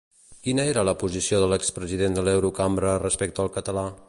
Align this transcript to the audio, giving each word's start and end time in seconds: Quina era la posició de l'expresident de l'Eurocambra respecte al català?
Quina 0.45 0.63
era 0.69 0.85
la 0.89 0.95
posició 1.03 1.43
de 1.43 1.51
l'expresident 1.53 2.17
de 2.21 2.27
l'Eurocambra 2.29 2.99
respecte 3.09 3.47
al 3.47 3.57
català? 3.61 3.91